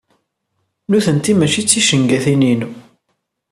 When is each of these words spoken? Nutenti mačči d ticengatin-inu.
Nutenti 0.89 1.33
mačči 1.35 1.61
d 1.63 1.67
ticengatin-inu. 1.67 2.69